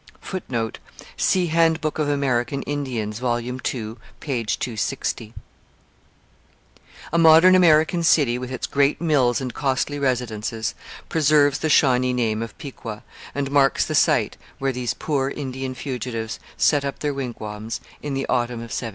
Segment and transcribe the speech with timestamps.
[0.19, 0.79] [Footnote:
[1.15, 3.37] See Handbook of American Indians, vol.
[3.39, 4.43] ii, p.
[4.43, 5.35] 260.]
[7.13, 10.73] A modern American city, with its great mills and costly residences,
[11.07, 13.03] preserves the Shawnee name of Piqua,
[13.35, 18.25] and marks the site where these poor Indian fugitives set up their wigwams in the
[18.25, 18.89] autumn of 1780.